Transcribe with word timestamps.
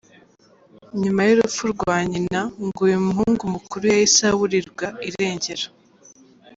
Nyuma 1.01 1.21
y’urupfu 1.27 1.63
rwa 1.73 1.95
nyina 2.11 2.41
ngo 2.65 2.79
uyu 2.87 2.97
muhungu 3.07 3.43
mukuru 3.55 3.83
yahise 3.91 4.21
aburirwa 4.31 4.87
irengero. 5.07 5.67